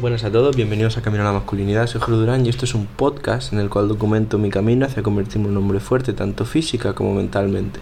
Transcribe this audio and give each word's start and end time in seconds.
Buenas 0.00 0.22
a 0.22 0.30
todos, 0.30 0.54
bienvenidos 0.54 0.96
a 0.96 1.02
Camino 1.02 1.24
a 1.24 1.26
la 1.26 1.32
Masculinidad. 1.32 1.88
Soy 1.88 2.00
Jorge 2.00 2.20
Durán 2.20 2.46
y 2.46 2.50
esto 2.50 2.66
es 2.66 2.74
un 2.76 2.86
podcast 2.86 3.52
en 3.52 3.58
el 3.58 3.68
cual 3.68 3.88
documento 3.88 4.38
mi 4.38 4.48
camino 4.48 4.86
hacia 4.86 5.02
convertirme 5.02 5.46
en 5.46 5.56
un 5.56 5.56
hombre 5.56 5.80
fuerte, 5.80 6.12
tanto 6.12 6.44
física 6.44 6.92
como 6.92 7.14
mentalmente. 7.14 7.80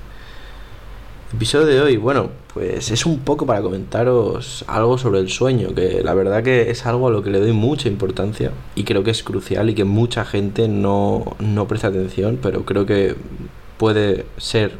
episodio 1.34 1.66
de 1.66 1.79
hoy, 1.83 1.98
bueno, 1.98 2.30
pues 2.55 2.91
es 2.91 3.05
un 3.05 3.19
poco 3.19 3.45
para 3.45 3.61
comentaros 3.61 4.65
algo 4.66 4.97
sobre 4.97 5.21
el 5.21 5.29
sueño, 5.29 5.75
que 5.75 6.01
la 6.02 6.15
verdad 6.15 6.43
que 6.43 6.71
es 6.71 6.87
algo 6.87 7.09
a 7.09 7.11
lo 7.11 7.23
que 7.23 7.29
le 7.29 7.39
doy 7.39 7.52
mucha 7.52 7.87
importancia 7.87 8.51
y 8.75 8.85
creo 8.85 9.05
que 9.05 9.11
es 9.11 9.23
crucial 9.23 9.69
y 9.69 9.75
que 9.75 9.85
mucha 9.85 10.25
gente 10.25 10.69
no, 10.69 11.37
no 11.39 11.69
presta 11.69 11.89
atención, 11.89 12.39
pero 12.41 12.64
creo 12.64 12.87
que 12.87 13.14
puede 13.77 14.25
ser 14.39 14.78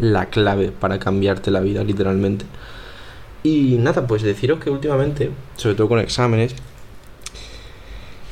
la 0.00 0.26
clave 0.30 0.72
para 0.72 0.98
cambiarte 0.98 1.52
la 1.52 1.60
vida 1.60 1.84
literalmente. 1.84 2.44
Y 3.44 3.76
nada, 3.78 4.06
pues 4.06 4.22
deciros 4.22 4.58
que 4.58 4.70
últimamente, 4.70 5.30
sobre 5.56 5.76
todo 5.76 5.88
con 5.88 6.00
exámenes, 6.00 6.54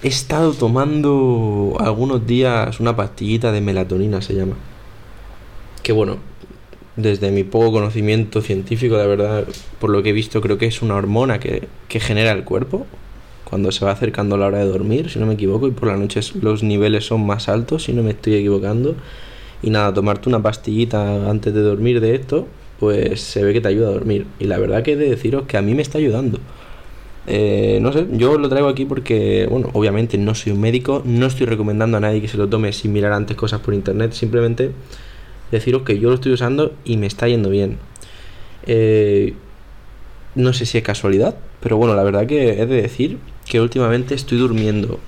he 0.03 0.09
estado 0.09 0.53
tomando 0.55 1.77
algunos 1.79 2.27
días 2.27 2.81
una 2.81 2.97
pastillita 2.97 3.53
de 3.53 3.61
melatonina, 3.61 4.23
se 4.23 4.35
llama. 4.35 4.57
Que 5.83 5.93
bueno, 5.93 6.19
desde 6.97 7.31
mi 7.31 7.45
poco 7.45 7.73
conocimiento 7.73 8.41
científico, 8.41 8.97
la 8.97 9.07
verdad, 9.07 9.45
por 9.79 9.91
lo 9.91 10.03
que 10.03 10.11
he 10.11 10.13
visto, 10.13 10.41
creo 10.41 10.59
que 10.59 10.67
es 10.67 10.83
una 10.83 10.97
hormona 10.97 11.39
que, 11.41 11.69
que 11.89 12.01
genera 12.01 12.33
el 12.33 12.45
cuerpo 12.45 12.87
cuando 13.45 13.73
se 13.73 13.85
va 13.85 13.91
acercando 13.91 14.37
la 14.37 14.47
hora 14.47 14.59
de 14.59 14.67
dormir, 14.67 15.11
si 15.11 15.19
no 15.19 15.27
me 15.27 15.35
equivoco, 15.35 15.67
y 15.67 15.73
por 15.73 15.89
la 15.89 15.97
noche 15.97 16.21
los 16.41 16.63
niveles 16.63 17.07
son 17.07 17.27
más 17.27 17.49
altos, 17.49 17.85
si 17.85 17.93
no 17.93 18.03
me 18.03 18.11
estoy 18.11 18.35
equivocando. 18.35 18.95
Y 19.63 19.71
nada, 19.71 19.93
tomarte 19.93 20.29
una 20.29 20.41
pastillita 20.41 21.29
antes 21.29 21.53
de 21.53 21.61
dormir 21.61 22.01
de 22.01 22.15
esto, 22.15 22.47
pues 22.79 23.21
se 23.21 23.43
ve 23.43 23.53
que 23.53 23.61
te 23.61 23.69
ayuda 23.69 23.89
a 23.89 23.93
dormir. 23.93 24.27
Y 24.39 24.45
la 24.45 24.59
verdad 24.59 24.83
que 24.83 24.93
he 24.93 24.97
de 24.97 25.11
deciros 25.11 25.47
que 25.47 25.57
a 25.57 25.63
mí 25.63 25.75
me 25.75 25.83
está 25.83 25.99
ayudando. 25.99 26.39
Eh, 27.27 27.79
no 27.83 27.93
sé, 27.93 28.07
yo 28.13 28.39
lo 28.39 28.49
traigo 28.49 28.69
aquí 28.69 28.85
porque, 28.85 29.47
bueno, 29.51 29.69
obviamente 29.75 30.17
no 30.19 30.35
soy 30.35 30.53
un 30.53 30.61
médico, 30.61 31.03
no 31.05 31.27
estoy 31.27 31.47
recomendando 31.47 31.97
a 31.97 32.01
nadie 32.01 32.21
que 32.21 32.29
se 32.29 32.37
lo 32.37 32.49
tome 32.49 32.73
sin 32.73 32.93
mirar 32.93 33.13
antes 33.13 33.37
cosas 33.37 33.61
por 33.61 33.75
internet, 33.75 34.13
simplemente 34.13 34.73
deciros 35.51 35.83
que 35.83 35.99
yo 35.99 36.09
lo 36.09 36.15
estoy 36.15 36.33
usando 36.33 36.73
y 36.85 36.97
me 36.97 37.07
está 37.07 37.29
yendo 37.29 37.51
bien. 37.51 37.79
Eh, 38.67 39.35
no 40.35 40.53
sé 40.53 40.65
si 40.65 40.79
es 40.79 40.85
casualidad, 40.85 41.37
pero 41.61 41.77
bueno, 41.77 41.95
la 41.95 42.03
verdad 42.03 42.27
que 42.27 42.61
he 42.61 42.67
de 42.67 42.83
decir 42.83 43.19
que 43.47 43.61
últimamente 43.61 44.15
estoy 44.15 44.39
durmiendo 44.39 44.99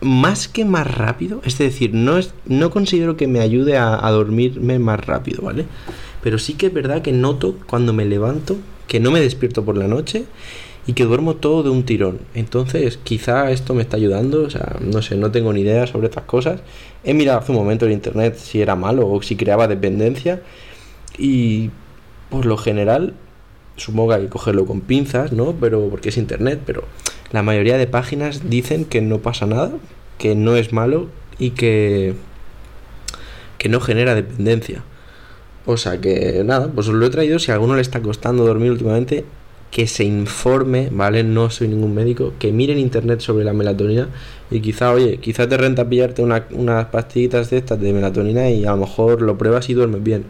más 0.00 0.48
que 0.48 0.64
más 0.64 0.90
rápido, 0.92 1.40
es 1.44 1.58
decir, 1.58 1.94
no, 1.94 2.18
es, 2.18 2.34
no 2.46 2.70
considero 2.70 3.16
que 3.16 3.28
me 3.28 3.40
ayude 3.40 3.76
a, 3.76 4.04
a 4.04 4.10
dormirme 4.10 4.78
más 4.78 5.04
rápido, 5.04 5.42
¿vale? 5.42 5.66
Pero 6.22 6.38
sí 6.38 6.54
que 6.54 6.66
es 6.66 6.74
verdad 6.74 7.02
que 7.02 7.12
noto 7.12 7.56
cuando 7.66 7.92
me 7.92 8.04
levanto 8.04 8.56
que 8.88 9.00
no 9.00 9.10
me 9.10 9.20
despierto 9.20 9.64
por 9.64 9.76
la 9.76 9.88
noche 9.88 10.24
y 10.86 10.94
que 10.94 11.04
duermo 11.04 11.36
todo 11.36 11.62
de 11.62 11.70
un 11.70 11.84
tirón. 11.84 12.20
Entonces, 12.34 12.98
quizá 13.02 13.50
esto 13.50 13.74
me 13.74 13.82
está 13.82 13.96
ayudando, 13.96 14.42
o 14.42 14.50
sea, 14.50 14.76
no 14.80 15.02
sé, 15.02 15.16
no 15.16 15.30
tengo 15.30 15.52
ni 15.52 15.60
idea 15.60 15.86
sobre 15.86 16.08
estas 16.08 16.24
cosas. 16.24 16.60
He 17.04 17.14
mirado 17.14 17.38
hace 17.38 17.52
un 17.52 17.58
momento 17.58 17.86
en 17.86 17.92
internet 17.92 18.36
si 18.36 18.60
era 18.60 18.74
malo 18.76 19.08
o 19.08 19.22
si 19.22 19.36
creaba 19.36 19.68
dependencia 19.68 20.42
y 21.18 21.70
por 22.30 22.46
lo 22.46 22.56
general 22.56 23.14
supongo 23.76 24.10
que 24.10 24.14
hay 24.16 24.22
que 24.22 24.28
cogerlo 24.28 24.66
con 24.66 24.80
pinzas, 24.80 25.32
¿no? 25.32 25.54
Pero 25.60 25.88
porque 25.88 26.10
es 26.10 26.16
internet, 26.16 26.60
pero 26.66 26.84
la 27.30 27.42
mayoría 27.42 27.78
de 27.78 27.86
páginas 27.86 28.50
dicen 28.50 28.84
que 28.84 29.00
no 29.00 29.18
pasa 29.18 29.46
nada, 29.46 29.72
que 30.18 30.34
no 30.34 30.56
es 30.56 30.72
malo 30.72 31.08
y 31.38 31.50
que 31.50 32.14
que 33.58 33.68
no 33.68 33.80
genera 33.80 34.16
dependencia. 34.16 34.82
O 35.66 35.76
sea 35.76 36.00
que 36.00 36.42
nada, 36.44 36.66
pues 36.74 36.88
os 36.88 36.94
lo 36.94 37.06
he 37.06 37.10
traído 37.10 37.38
si 37.38 37.52
a 37.52 37.54
alguno 37.54 37.76
le 37.76 37.82
está 37.82 38.02
costando 38.02 38.44
dormir 38.44 38.72
últimamente 38.72 39.24
que 39.72 39.86
se 39.86 40.04
informe, 40.04 40.90
¿vale? 40.92 41.24
No 41.24 41.50
soy 41.50 41.66
ningún 41.66 41.94
médico, 41.94 42.34
que 42.38 42.52
mire 42.52 42.74
en 42.74 42.78
internet 42.78 43.20
sobre 43.20 43.42
la 43.42 43.54
melatonina 43.54 44.08
y 44.50 44.60
quizá, 44.60 44.92
oye, 44.92 45.16
quizá 45.16 45.48
te 45.48 45.56
renta 45.56 45.88
pillarte 45.88 46.22
unas 46.22 46.86
pastillitas 46.86 47.48
de 47.48 47.56
estas 47.56 47.80
de 47.80 47.92
melatonina 47.94 48.50
y 48.50 48.66
a 48.66 48.72
lo 48.72 48.76
mejor 48.76 49.22
lo 49.22 49.38
pruebas 49.38 49.70
y 49.70 49.74
duermes 49.74 50.02
bien. 50.04 50.24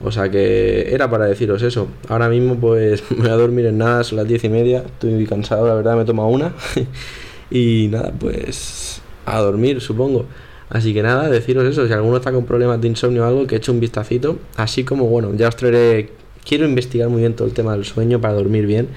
O 0.00 0.10
sea 0.10 0.30
que 0.30 0.94
era 0.94 1.10
para 1.10 1.26
deciros 1.26 1.62
eso. 1.62 1.88
Ahora 2.08 2.30
mismo 2.30 2.56
pues 2.56 3.02
me 3.10 3.18
voy 3.18 3.28
a 3.28 3.34
dormir 3.34 3.66
en 3.66 3.76
nada, 3.78 4.04
son 4.04 4.16
las 4.16 4.26
diez 4.26 4.42
y 4.44 4.48
media, 4.48 4.78
estoy 4.86 5.26
cansado, 5.26 5.68
la 5.68 5.74
verdad 5.74 5.94
me 5.94 6.02
he 6.02 6.06
tomado 6.06 6.30
una. 6.30 6.54
y 7.50 7.88
nada, 7.90 8.10
pues 8.18 9.02
a 9.26 9.38
dormir 9.40 9.82
supongo. 9.82 10.24
Así 10.70 10.94
que 10.94 11.02
nada, 11.02 11.28
deciros 11.28 11.66
eso, 11.66 11.86
si 11.86 11.92
alguno 11.92 12.16
está 12.16 12.32
con 12.32 12.46
problemas 12.46 12.80
de 12.80 12.88
insomnio 12.88 13.24
o 13.24 13.26
algo, 13.26 13.46
que 13.46 13.56
eche 13.56 13.70
un 13.70 13.80
vistacito. 13.80 14.38
Así 14.56 14.84
como, 14.84 15.06
bueno, 15.06 15.34
ya 15.34 15.48
os 15.48 15.56
traeré 15.56 16.10
quiero 16.44 16.66
investigar 16.66 17.08
muy 17.08 17.20
bien 17.20 17.34
todo 17.34 17.46
el 17.48 17.54
tema 17.54 17.72
del 17.72 17.84
sueño 17.84 18.20
para 18.20 18.34
dormir 18.34 18.66
bien. 18.66 18.88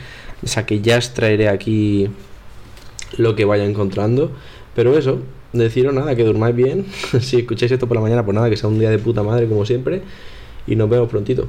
O 0.43 0.47
sea 0.47 0.65
que 0.65 0.81
ya 0.81 0.97
os 0.97 1.13
traeré 1.13 1.49
aquí 1.49 2.09
lo 3.17 3.35
que 3.35 3.45
vaya 3.45 3.65
encontrando. 3.65 4.31
Pero 4.75 4.97
eso, 4.97 5.19
deciros 5.53 5.93
nada, 5.93 6.15
que 6.15 6.23
durmáis 6.23 6.55
bien. 6.55 6.85
si 7.19 7.37
escucháis 7.37 7.71
esto 7.71 7.87
por 7.87 7.97
la 7.97 8.01
mañana, 8.01 8.25
pues 8.25 8.35
nada, 8.35 8.49
que 8.49 8.57
sea 8.57 8.69
un 8.69 8.79
día 8.79 8.89
de 8.89 8.99
puta 8.99 9.23
madre 9.23 9.47
como 9.47 9.65
siempre. 9.65 10.01
Y 10.67 10.75
nos 10.75 10.89
vemos 10.89 11.09
prontito. 11.09 11.47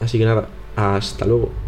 Así 0.00 0.18
que 0.18 0.24
nada, 0.24 0.48
hasta 0.76 1.26
luego. 1.26 1.63